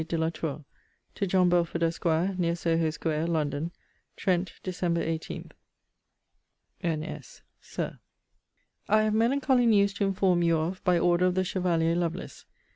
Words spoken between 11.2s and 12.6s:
of the Chevalier Lovelace.